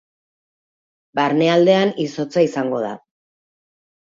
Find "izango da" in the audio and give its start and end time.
2.47-2.91